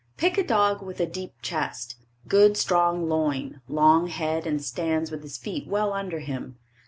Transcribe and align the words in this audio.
Pick 0.17 0.35
a 0.39 0.43
dog 0.43 0.81
with 0.81 0.99
a 0.99 1.05
deep 1.05 1.35
chest, 1.43 1.95
good 2.27 2.57
strong 2.57 3.07
loin, 3.07 3.61
long 3.67 4.07
head 4.07 4.47
and 4.47 4.59
stands 4.59 5.11
with 5.11 5.21
his 5.21 5.37
feet 5.37 5.67
well 5.67 5.93
under 5.93 6.21
him. 6.21 6.57